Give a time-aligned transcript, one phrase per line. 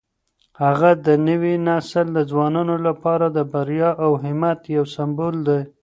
[0.63, 5.61] هغه د نوي نسل د ځوانانو لپاره د بریا او همت یو سمبول دی.